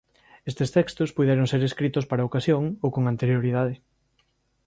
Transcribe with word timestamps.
Estes 0.51 0.69
textos 0.77 1.13
puideron 1.17 1.47
ser 1.51 1.61
escritos 1.63 2.07
para 2.09 2.21
a 2.23 2.29
ocasión 2.29 2.63
ou 2.83 2.89
con 2.95 3.03
anterioridade. 3.05 3.75